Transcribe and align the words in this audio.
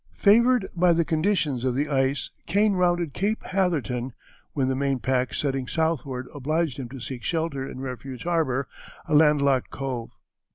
Favored 0.17 0.65
by 0.75 0.93
the 0.93 1.05
conditions 1.05 1.63
of 1.63 1.75
the 1.75 1.87
ice 1.87 2.31
Kane 2.47 2.73
rounded 2.73 3.13
Cape 3.13 3.43
Hatherton, 3.43 4.13
when 4.53 4.67
the 4.67 4.73
main 4.75 4.97
pack 4.97 5.31
setting 5.35 5.67
southward 5.67 6.27
obliged 6.33 6.79
him 6.79 6.89
to 6.89 6.99
seek 6.99 7.21
shelter 7.23 7.69
in 7.69 7.81
Refuge 7.81 8.23
Harbor, 8.23 8.67
a 9.07 9.13
land 9.13 9.43
locked 9.43 9.69
cove. 9.69 10.09